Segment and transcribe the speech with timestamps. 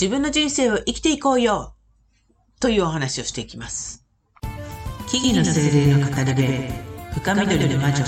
[0.00, 1.74] 自分の人生を生きていこうよ
[2.58, 4.02] というお話をしていきます。
[5.06, 6.42] 木々の精霊の語り部、
[7.20, 8.04] 深緑の魔女、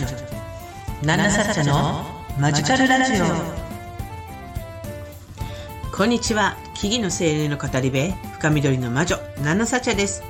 [1.02, 2.02] ナナサッチャの
[2.40, 3.26] マジカルラジオ。
[5.94, 6.56] こんにちは。
[6.72, 10.22] 木々の精霊の語り部、深緑の魔女、ナナサチャです。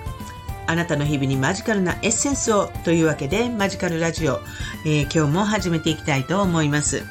[0.66, 4.40] あなたの日々にマジカルなエッセンスをというわけで、マジカルラジオ、
[4.84, 7.04] えー、今日も始めていきたいと思います。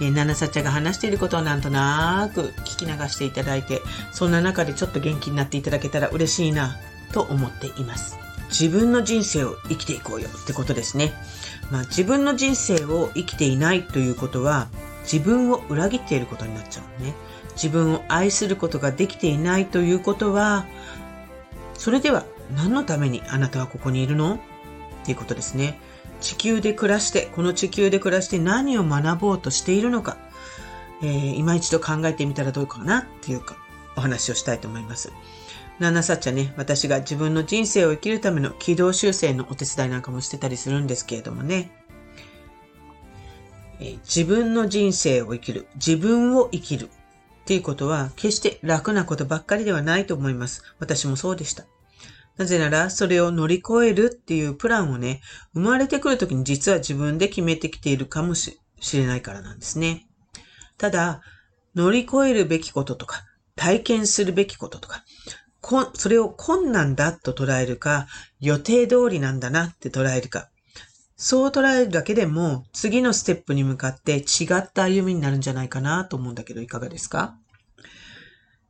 [0.00, 6.76] えー、ナナサチャが話していることをなんとなく聞き流していただいて、そんな中でちょっと元気になっていただけたら嬉しいな
[7.12, 8.18] と思っています。
[8.50, 11.12] 自分の人生を生きていこうよってことですね。
[11.70, 14.68] まあ自分の人生を生きていないということは、
[15.02, 17.14] 自分を裏切っていることになっちゃうね。
[17.54, 20.66] 自分を愛することができていないということは、
[21.74, 22.24] それでは
[22.56, 24.36] 何のためにあなたはここにいるの？
[24.36, 24.38] っ
[25.04, 25.80] ていうことですね。
[26.20, 30.16] 地球で暮らして、この地球で暮らして何を学ぼうとしているのか、
[31.02, 33.56] えー、今一度考えてみたらどうかなっていうか、
[33.96, 35.12] お話をしたいと思います。
[35.78, 41.70] ナナサッチャね、私が自分の人生を生きるための軌道修正のお手伝いなんかもしてたりするんですけれどもね。
[43.80, 46.88] えー、自分の人生を生きる、自分を生きるっ
[47.44, 50.64] ていうことは決して楽なことばっかりではないと思います。
[50.80, 51.64] 私もそうでした。
[52.38, 55.20] なぜなら、それを乗り越えるっていうプランをね、
[55.52, 58.56] 生まれてくるときに実は自分で決めてきているかもし
[58.94, 60.06] れないからなんですね。
[60.78, 61.20] ただ、
[61.74, 63.24] 乗り越えるべきこととか、
[63.56, 65.04] 体験するべきこととか、
[65.94, 68.06] それを困難だと捉えるか、
[68.40, 70.48] 予定通りなんだなって捉えるか、
[71.16, 77.36] そう捉えるだけでも、次のステップに向かって違った歩みになるんじゃないかなと思うんだけど、いかがですか？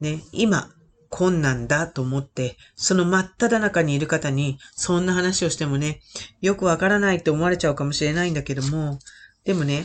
[0.01, 0.71] ね、今、
[1.11, 6.01] 困難だと思って、その真っ只中にいる方に、そんな話をしてもね、
[6.41, 8.99] よくわからないって思われちゃうかもしれないんだけども、
[9.45, 9.85] でもね、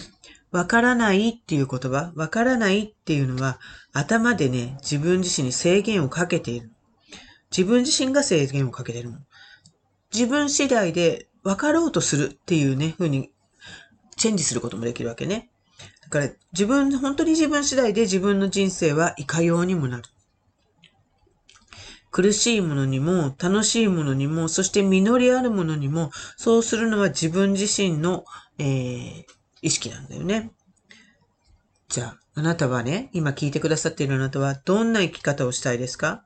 [0.52, 3.60] わからないっていう言葉、わからないっていうのは、
[3.92, 6.70] 頭でね、自分自身に制限をかけている。
[7.56, 9.20] 自分自身が制限をかけているの。
[10.14, 13.32] 自分次第で分かろうとするっていうね、風に
[14.16, 15.50] チェンジすることもできるわけね。
[16.04, 20.04] だから自分、本当に自分次第で自分の人生はいかようにもなる。
[22.14, 28.24] 苦しいものにも、楽しいものにも、そして実りあるものにも、そうするのは自分自身の、
[28.60, 29.24] えー、
[29.64, 30.52] 意識なんだよね。
[31.90, 36.24] じゃあ、あなたはね、今聞いてくださっているあなたはどんな生き方をしたいですか？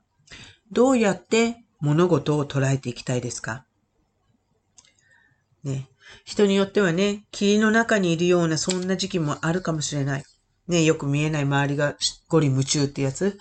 [0.70, 3.64] どうやって物事を捉えていきたいですか？
[5.64, 5.88] ね。
[6.26, 10.24] 人によってはね、霧の中にいるようなそんな時期もあるかもしれない。
[10.66, 11.96] ね、よく見えない周りが
[12.28, 13.38] ゴリ夢中ってやつ。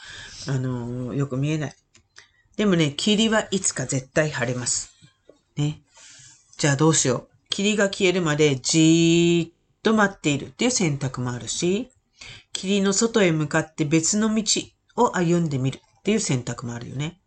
[0.48, 1.76] あのー、よく見えない。
[2.58, 4.92] でもね、霧はいつか絶対晴れます。
[5.56, 5.82] ね。
[6.58, 7.50] じゃあどうしよう。
[7.50, 9.52] 霧が消えるまでじーっ
[9.84, 11.92] と待っているっていう選択もあるし、
[12.54, 14.44] 霧の外へ向かって別の道
[14.96, 17.22] を歩んでみるっていう選択もあるよね。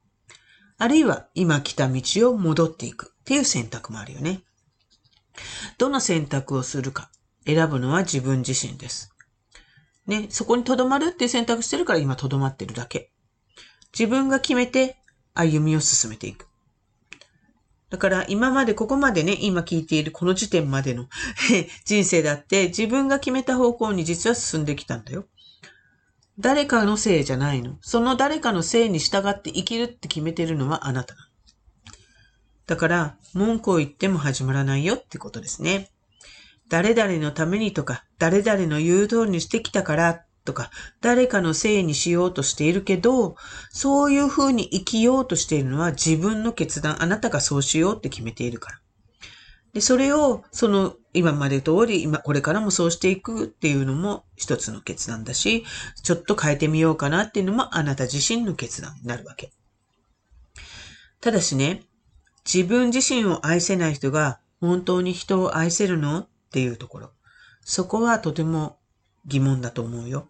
[0.79, 4.43] あるいは今来た道を戻っていくっていう選択もあるよね。
[5.79, 7.09] どの選択をするか
[7.47, 9.15] 選ぶのは自分自身です。
[10.09, 13.13] ね、そこに留まるっていう選択してるから今留まってるだけ。
[13.93, 15.00] 自分が決めて
[15.35, 16.47] 歩みを進めていく。
[17.91, 21.09] だから今までここまでね、今聞いているこの時点までの
[21.85, 25.27] 人生だって自分が決めた方向に実は進んできたんだよ。
[26.39, 27.77] 誰かのせいじゃないの。
[27.83, 31.27] その誰かのせいに従って生きるって決めてるのはあなたなの。
[32.67, 35.91] だから、文句を言っても始まらないよってことですね。
[36.69, 40.71] 誰々のためにとか、誰々の言う通りにしてきたからとか、
[41.01, 43.37] 誰かのせいにしようとしているけど、
[43.71, 48.81] そういう風に生きようとしているのは自分の決断、あなたがそうしようって決めているから。
[49.73, 55.65] で、それを、その、今まで通り、今、これからもそうしていくっていうのも一つの決断だし、
[56.03, 59.53] ちょっと変えてみようかなっていうのもあなた自身の決断になるわけ。
[61.21, 61.83] ただしね、
[62.53, 66.21] 自分自身を愛せない人が本当に人を愛せるの？
[66.21, 67.13] っていうところ。
[67.61, 68.80] そこはとても
[69.27, 70.29] 疑問だと思うよ。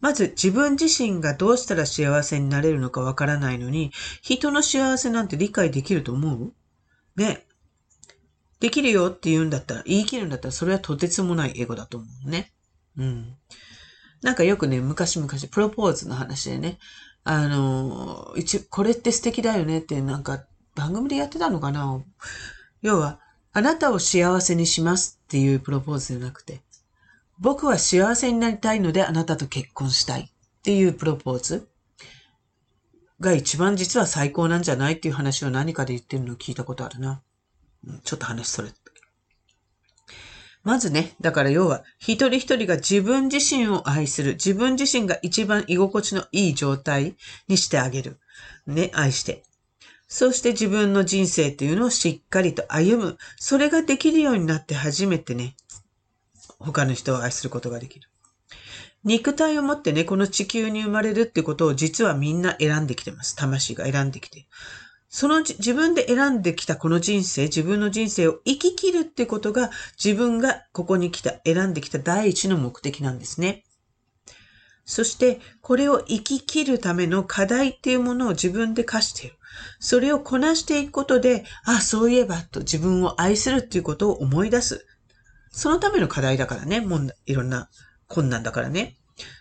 [0.00, 3.90] まず自分自身がどうしたら幸せになれるのかわからないのに、
[4.20, 6.52] 人の幸せなんて理解できると思う？
[7.16, 7.46] ね。
[8.60, 12.52] できるよって言うんだったら、言い切るんだったら、それはとてつもないエゴだと思うね。
[12.96, 13.34] うん。
[14.22, 16.78] なんかよくね、昔々、プロポーズの話でね、
[17.24, 20.44] あの、一、これって素敵だよねってなんか
[20.74, 22.02] 番組でやってたのかな？
[22.80, 23.20] 要は、
[23.52, 26.62] あなたを幸せにしますっていうプロポーズじゃなくて、
[27.38, 31.68] 僕は幸せになりたいのであなたと結婚したいっていうプロポーズ
[33.20, 37.22] が一番実は最高なんじゃないっていう話を何かで言ってるのを聞いたことあるな。
[38.02, 38.70] ちょっと話それ
[40.64, 44.32] まずね、だから要は、一人一人が自分自身を愛する。
[44.32, 47.16] 自分自身が一番居心地のいい状態
[47.48, 48.18] にしてあげる。
[48.66, 49.42] ね、愛して。
[50.08, 53.18] そして自分の人生っていうのをしっかりと歩む。
[53.36, 55.54] それができるようになって初めてね、
[56.64, 58.08] 他の人を愛することができる。
[59.04, 63.36] 肉体を持ってね、この地球に生まれるってことを実はみんな選んできてます。
[63.36, 64.46] 魂が選んできて。
[65.10, 69.70] その自分で選んできたこの人生、自分の人生を生き切るってことが
[70.02, 73.64] 自分がここに来た、選んできた第一の目的なんですね。
[74.86, 79.36] そして、これを生き切るための課題っていうものを自分で課している。
[79.78, 84.86] それをこなしていくことで、あ、そういえばと自分を愛するっていうことを思い出す。
[85.54, 87.68] そのための課題だからね、もういろんな
[88.08, 88.96] 困難だからね。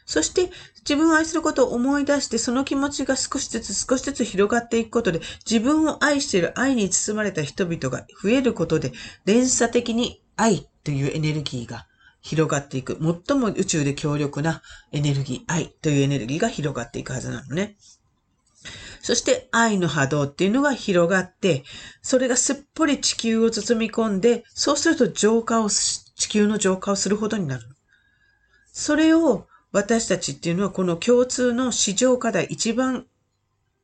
[0.05, 0.51] そして、
[0.81, 8.91] 自分を愛することを思い出して、その気持ちが少しずつ少しずつ広がっていくことで、自分を愛している愛に包まれた人々が増えることで、
[9.25, 11.87] 連鎖的に愛というエネルギーが
[12.21, 12.97] 広がっていく。
[13.27, 14.61] 最も宇宙で強力な
[14.91, 17.75] エネルギー、愛というエネルギーが広がっていくはずなのね。
[19.03, 21.65] そして愛の波動っていうのが広がって、
[22.01, 27.65] それがすっぽり地球を包み込んで、そうすると浄化を、地球の浄化をするほどになる。
[28.71, 33.05] それを私たちっていうのはこの共通の市場課題一番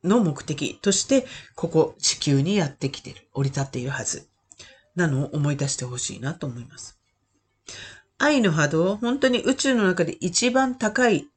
[0.02, 4.26] の目的として、ここ地球にやってきてる、降り立っているはず。
[4.96, 6.98] なのを思い出してほしいなと思います。
[8.16, 11.28] 愛の波動、本当に宇宙の中で一番高い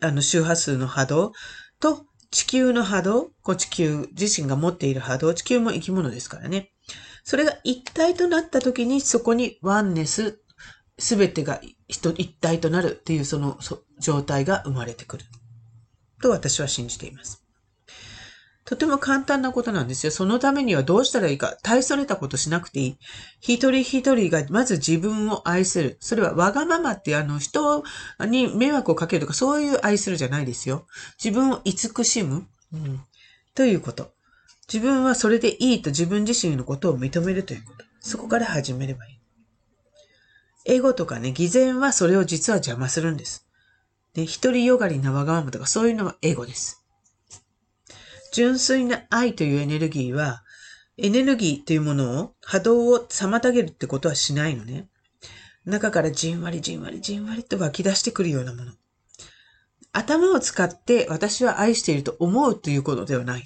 [0.00, 1.32] あの周波数の波動
[1.80, 6.72] と地球の波動、こう地球自身が持っている波動、地球も生き物ですからね。
[7.24, 10.40] それが一体となった時にそこにワンネス、
[10.98, 13.58] すべてが一体となるっていうその
[14.00, 15.24] 状態が生まれてくる。
[16.22, 17.45] と私は信じています。
[18.66, 20.10] とても簡単なことなんですよ。
[20.10, 21.56] そのためにはどうしたらいいか。
[21.62, 22.98] 大それたことしなくていい。
[23.40, 25.96] 一人一人がまず自分を愛する。
[26.00, 27.84] それはわがままってあの人
[28.20, 30.88] に迷惑をかけるとかそういう愛するじゃないですよ。
[31.22, 32.44] 自分を慈しむ。
[32.72, 33.00] うん、
[33.54, 34.12] ということ。
[34.66, 37.84] 自分はそれでいいと自分自身のことを認めるということ。
[38.00, 39.16] そこから始めればいい。
[40.74, 43.46] エゴとかね、偽善はそれを実は邪魔するんです。
[44.14, 46.85] で、一人よがりなわがままとかそういうのはエゴです。
[48.36, 50.42] 純粋な愛というエネルギーは、
[50.98, 54.90] エネルギーというものを、波動を妨げるってことはしないのね。
[55.64, 58.72] 中からじんわりじんわりじんわりと湧き出してくるようなもの。
[59.90, 63.44] 頭を使って私は愛していると思うということではない。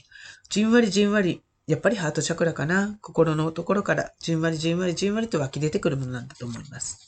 [0.49, 2.99] じんわりじんわり、やっぱりハートチャクラかな。
[3.01, 6.99] 心のところからじんわりじんわりじんわりと湧き出てくるものなんだと思います。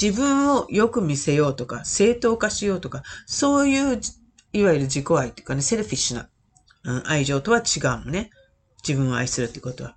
[0.00, 4.00] 自分をよく見せようとか、正当化しようとか、そういう
[4.52, 6.28] いわゆる自己愛っていうかね、セルフィッシュな、
[6.84, 8.30] うん、愛情とは違うのね。
[8.86, 9.96] 自分を愛するってことは。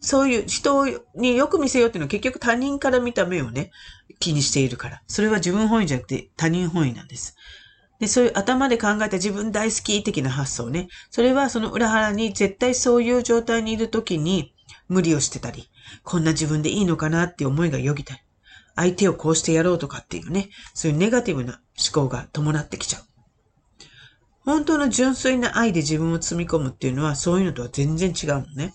[0.00, 3.70] そういう人によく見せようっていうのは結局他人から見た目をね、
[4.20, 5.02] 気にしているから。
[5.06, 7.36] それは自分本位じゃなくて他人本位なんです。
[8.00, 10.88] で、そういう頭で考えた自分大好き的な発想ね。
[11.10, 14.52] それはその裏腹に絶対そういう状態にいるときに
[14.88, 15.70] 無理をしてたり、
[16.02, 18.20] こんな自分でいいのかなって思いがよぎたり、
[18.76, 23.02] 相手をこうしてやろうとかっていうね、そういうネガティブな思考が伴ってきちゃう。
[24.44, 28.74] 本当の純粋な愛で自分を積み込むっていうのはそういうのとは全然違うのね。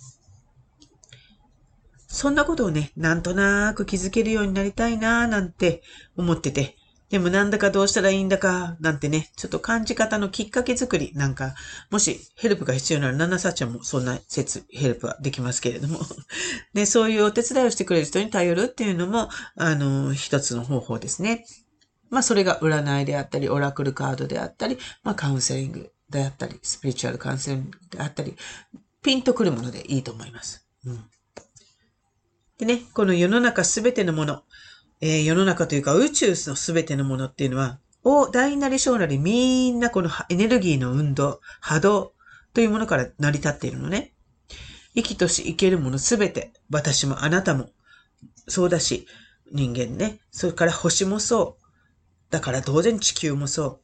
[2.07, 5.83] そんなことをね、なんとなく気づけるようになりたいなーなんて
[6.17, 6.75] 思ってて、
[7.09, 11.55] でもなんだかどうしたらいいんだか、なんてね、ちょっと感じ方のきっかけ作りなんか、
[11.89, 15.99] もしヘルプが必要なら、ナナサちゃんもそんな説、ヘルプはできますけれども。
[16.73, 21.45] で、 そういうお手伝いをしてくれる人に頼るっていうのも、あの、一つの方法ですね。
[22.09, 28.35] まあそれが占いであったり、オラクルカードであったり、まあカウンセリングであったり、スピリチュアルカウンセリングであったり、
[29.01, 30.65] ピンとくるものでいいと思います。
[30.85, 31.05] うん。
[32.57, 34.43] でね、この世の中すべてのもの、
[35.01, 42.13] えー、世の中というか宇宙のすべてのものっていうのは、大、大なり小なりみんなこのエネルギーの運動、波動
[42.53, 44.13] というものから成り立っているのね。
[44.95, 47.69] 生きとし生けるものすべて、私もあなたも、
[48.47, 49.07] そうだし、
[49.51, 51.58] 人間ね、それから星もそう、
[52.29, 53.79] だから当然地球もそう。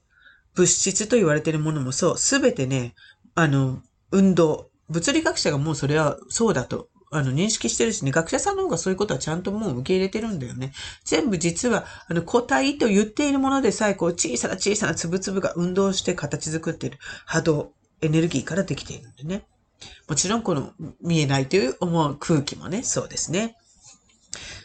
[0.55, 2.17] 物質と言われているものもそう。
[2.17, 2.95] すべてね、
[3.33, 4.69] あの、運動。
[4.89, 10.73] 物理学者がもうそれはそうだと、あの、認識してるしね、学者さんの方がそういうことはちゃんともう受け入れてるんだよね。
[11.03, 19.45] 全部実は、あの、個体と言っているものでさえ、こう、小さな小さな粒々が運動して形作っている波動、エネルギーからできているんでね。
[20.07, 23.57] もちろんこの見えないという思う空気もね、そうですね。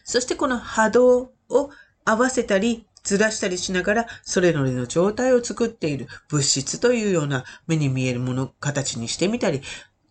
[0.04, 1.70] そしてこの波動を
[2.04, 9.62] 合わせたり、ずらしたりしながら、それぞれの状態を作っている物質というような目に見えるもの、形にしてみたり、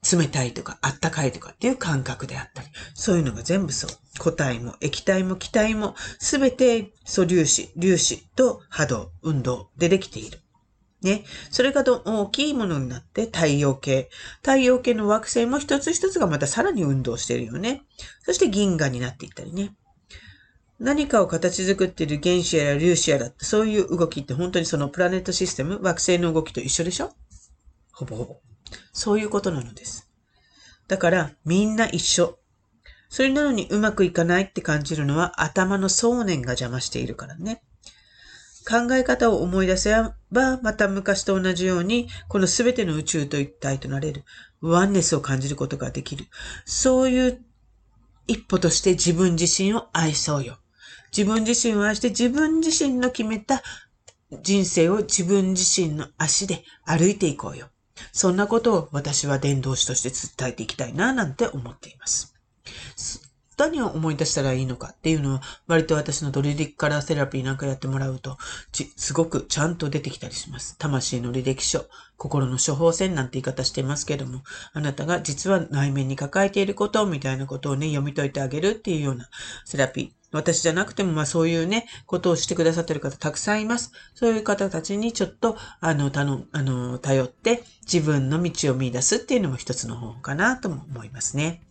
[0.02, 3.92] 冷たいとかあったかいとかっていう感覚であったり、そういうのが全部そう。
[4.18, 10.40] 固体も液体も気体もすべて素粒子、粒子と波動、運動でできている。
[11.02, 11.24] ね。
[11.50, 14.10] それが大きいものになって太陽系。
[14.42, 17.84] 太陽系の惑星も一つ一つがまたさらに運動してるよね。
[18.24, 19.76] そして銀河になっていったりね。
[20.80, 27.12] 何かを形作っている原子や粒子やらってそういう動きって本当にそのプラネットシステム、惑星の動きと一緒でしょ？
[27.92, 28.40] ほぼほぼ。
[28.94, 30.10] そういうことなのです。
[30.88, 32.40] だからみんな一緒。
[33.10, 37.62] それなのにうまくいかないって感じるのは頭の想念が邪魔しているからね。
[38.70, 39.96] 考え方を思い出せ
[40.32, 44.26] ば、また昔と同じように、この全ての宇宙と一体となれる、
[44.62, 46.28] ワンネスを感じることができる。
[46.66, 47.44] そういう
[48.28, 50.60] 一歩として自分自身を愛そうよ。
[51.16, 53.62] 自分自身を愛して自分自身の決めた
[54.42, 57.70] 人生を自分自身の足で歩いていこうよ。
[58.12, 62.36] そんなことを私は伝道師として伝えていきたいな、なんて思っています。
[63.58, 68.38] 何を思い出したらいいのかっていうのは、割と私のドリリックカラーセラピーなんかやってもらうと、
[68.96, 70.78] すごくちゃんと出てきたりします。
[70.78, 71.86] 魂の履歴書、
[72.16, 79.30] 心の処方箋なんて言い方してますけども、あなたが実は内面に抱えていることみたいなことをね、読み解いてあげるっていうような
[79.66, 80.19] セラピー。
[80.32, 83.92] 私じゃなくても、まあそういうね、ことをしてくださってる方たくさんいます。
[84.14, 91.62] そういう方たちにちょっと、あの、頼、あの、頼って自分の道を見出すっていうのも一つの方法かなとも思いますね。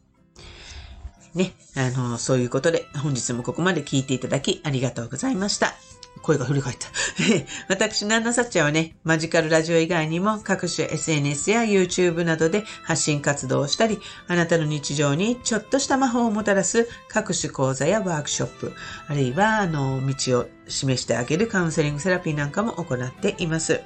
[1.35, 5.75] ね、あの、そういうことで、本日もここまで聞いていただきありがとうございました。
[6.23, 6.89] 声が古かった。
[7.69, 18.73] 私、ナンナサッチャーはね、マジカルラジオ以外にも各種 SNS や YouTube などで発信活動をしたり、あなたの日常にちょっとした魔法をもたらす各種講座やワークショップ、
[19.09, 23.81] あるいは、あの、道を示してあげるカウンセリングセラピーなんかも行っています。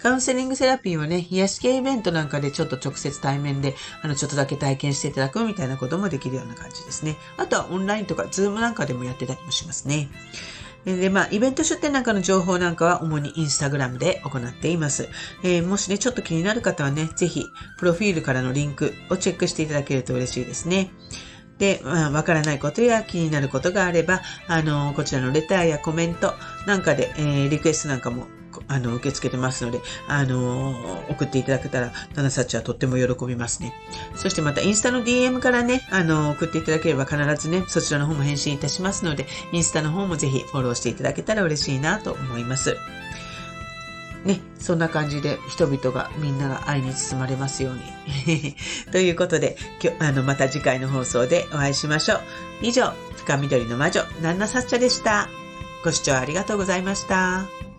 [0.00, 7.16] カウンセリングセラピーはね、癒し系イベントなんかでちょっと直接対面で、あの、ちょっとだけ体験していただくみたいなこともできるような感じですね。
[7.36, 10.08] あとはオンラインとか、ズームなんかでもやってたりもしますね。
[10.96, 15.08] で、まあ、イベント出店なんかの情報なんかは主にインスタグラムで行っています。
[15.42, 17.44] えー、もしね、ちょっと気になる方はね、ぜひ、
[17.78, 20.90] プロフィールからのリンクをチェックしていただけると嬉しいですね。
[21.58, 26.34] で、まあ、わからないことや気になることがあれば、あの、こちらのレターやコメント
[26.66, 28.26] なんかで、えー、リクエストなんかも
[28.68, 30.74] あの、受け付けてますので、あの
[31.08, 33.74] 送っていただけたら、ナナサッチはとっても喜びますね。
[34.14, 42.76] そしてまた、インスタの DM からね、あの送っていただければ必ずね、そちらの方も返信いたしますので、インスタの方もぜひフォローしていただけたら嬉しいなと思います。
[44.24, 48.56] ね、そんな感じで人々がみんなが愛に包まれますように。
[48.92, 52.20] ということで、今日、あの、また次回の放送でお会いしましょう。
[52.62, 55.28] 以上、深緑の魔女、ナンナサッチャでした。
[55.84, 57.57] ご視聴ありがとうございました。